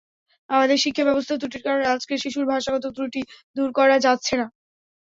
আমাদের 0.49 0.77
শিক্ষাব্যবস্থার 0.83 1.39
ত্রুটির 1.41 1.65
কারণে 1.65 1.85
আজকের 1.93 2.21
শিশুর 2.23 2.45
ভাষাগত 2.51 2.85
ত্রুটি 2.95 3.21
দূর 3.55 3.69
করা 3.77 3.95
যাচ্ছে 4.05 4.33
না। 4.35 4.45